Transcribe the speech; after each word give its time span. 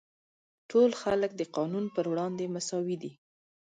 ټول 0.69 0.89
خلک 1.01 1.31
د 1.35 1.41
قانون 1.55 1.85
پر 1.95 2.05
وړاندې 2.11 2.45
مساوي 2.55 2.95
دي. 3.03 3.11